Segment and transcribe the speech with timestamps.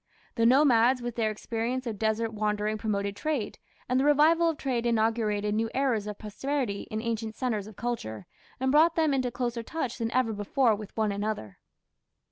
[0.33, 4.87] The nomads with their experience of desert wandering promoted trade, and the revival of trade
[4.87, 8.25] inaugurated new eras of prosperity in ancient centres of culture,
[8.59, 11.59] and brought them into closer touch than ever before with one another.